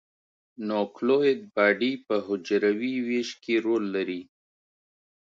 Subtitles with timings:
[0.67, 4.21] نوکلوئید باډي په حجروي ویش کې رول لري.